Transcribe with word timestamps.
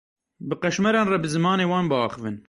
Bi 0.47 0.55
qeşmeran 0.63 1.07
re 1.11 1.17
bi 1.23 1.29
zimanê 1.35 1.65
wan 1.71 1.85
biaxivin. 1.91 2.35